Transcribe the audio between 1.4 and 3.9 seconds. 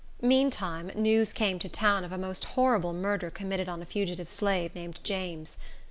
to town of a most horrible murder committed on a